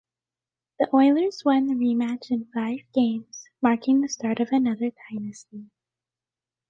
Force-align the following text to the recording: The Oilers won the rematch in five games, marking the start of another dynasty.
The 0.79 0.87
Oilers 0.95 1.43
won 1.45 1.67
the 1.67 1.75
rematch 1.75 2.31
in 2.31 2.45
five 2.45 2.79
games, 2.91 3.47
marking 3.61 4.01
the 4.01 4.09
start 4.09 4.39
of 4.39 4.49
another 4.51 4.91
dynasty. 5.11 5.69